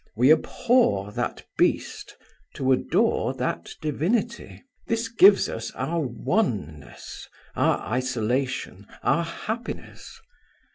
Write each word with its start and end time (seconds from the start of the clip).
We 0.15 0.31
abhor 0.33 1.11
that 1.11 1.45
beast 1.59 2.17
to 2.55 2.71
adore 2.71 3.35
that 3.35 3.69
divinity. 3.83 4.63
This 4.87 5.07
gives 5.07 5.47
us 5.47 5.69
our 5.75 5.99
oneness, 5.99 7.27
our 7.55 7.77
isolation, 7.81 8.87
our 9.03 9.23
happiness. 9.23 10.19